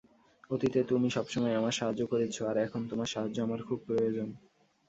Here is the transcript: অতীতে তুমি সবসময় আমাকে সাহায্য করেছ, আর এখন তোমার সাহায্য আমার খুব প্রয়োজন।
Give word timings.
অতীতে 0.51 0.79
তুমি 0.83 1.07
সবসময় 1.09 1.55
আমাকে 1.55 1.77
সাহায্য 1.79 2.01
করেছ, 2.11 2.35
আর 2.41 2.55
এখন 2.57 2.81
তোমার 2.87 3.09
সাহায্য 3.13 3.37
আমার 3.41 3.61
খুব 3.63 3.79
প্রয়োজন। 3.87 4.27